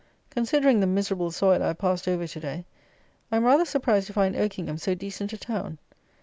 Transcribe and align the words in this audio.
Considering 0.31 0.79
the 0.79 0.87
miserable 0.87 1.29
soil 1.29 1.61
I 1.61 1.67
have 1.67 1.77
passed 1.77 2.07
over 2.07 2.25
to 2.25 2.39
day, 2.39 2.65
I 3.31 3.35
am 3.37 3.43
rather 3.43 3.65
surprised 3.65 4.07
to 4.07 4.13
find 4.13 4.35
Oakingham 4.35 4.79
so 4.79 4.95
decent 4.95 5.31
a 5.31 5.37
town. 5.37 5.77